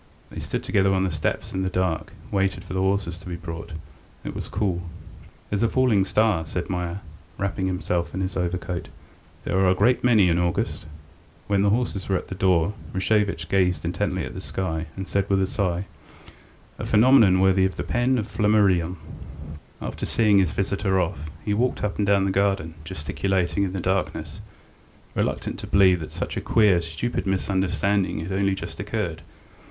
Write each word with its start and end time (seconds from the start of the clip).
They 0.31 0.39
stood 0.39 0.63
together 0.63 0.91
on 0.95 1.03
the 1.03 1.11
steps 1.11 1.53
in 1.53 1.61
the 1.61 1.69
dark, 1.69 2.11
and 2.23 2.31
waited 2.31 2.63
for 2.63 2.73
the 2.73 2.79
horses 2.81 3.19
to 3.19 3.29
be 3.29 3.35
brought. 3.35 3.73
It 4.23 4.33
was 4.33 4.47
cool. 4.47 4.81
"There's 5.51 5.61
a 5.61 5.67
falling 5.67 6.05
star," 6.05 6.43
said 6.47 6.71
Meier, 6.71 7.01
wrapping 7.37 7.67
himself 7.67 8.11
in 8.15 8.21
his 8.21 8.35
overcoat. 8.35 8.89
"There 9.43 9.59
are 9.59 9.69
a 9.69 9.75
great 9.75 10.03
many 10.03 10.27
in 10.27 10.39
August." 10.39 10.87
When 11.45 11.61
the 11.61 11.69
horses 11.69 12.09
were 12.09 12.15
at 12.17 12.29
the 12.29 12.33
door, 12.33 12.73
Rashevitch 12.93 13.47
gazed 13.47 13.85
intently 13.85 14.25
at 14.25 14.33
the 14.33 14.41
sky, 14.41 14.87
and 14.95 15.07
said 15.07 15.29
with 15.29 15.39
a 15.39 15.45
sigh: 15.45 15.85
"A 16.79 16.83
phenomenon 16.83 17.39
worthy 17.39 17.65
of 17.65 17.75
the 17.75 17.83
pen 17.83 18.17
of 18.17 18.27
Flammarion...." 18.27 18.95
After 19.83 20.07
seeing 20.07 20.39
his 20.39 20.51
visitor 20.51 20.99
off, 20.99 21.29
he 21.45 21.53
walked 21.53 21.83
up 21.83 21.99
and 21.99 22.07
down 22.07 22.25
the 22.25 22.31
garden, 22.31 22.73
gesticulating 22.83 23.61
in 23.65 23.73
the 23.73 23.79
darkness, 23.79 24.39
reluctant 25.13 25.59
to 25.59 25.67
believe 25.67 25.99
that 25.99 26.11
such 26.11 26.37
a 26.37 26.41
queer, 26.41 26.81
stupid 26.81 27.27
misunderstanding 27.27 28.21
had 28.21 28.31
only 28.31 28.55
just 28.55 28.79
occurred. 28.79 29.21